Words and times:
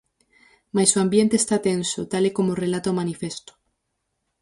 Mais 0.75 0.91
"o 0.93 0.99
ambiente 1.05 1.35
está 1.37 1.55
tenso", 1.67 2.01
tal 2.11 2.23
e 2.29 2.31
como 2.37 2.59
relata 2.63 2.93
O 2.93 2.97
Manifesto. 3.01 3.51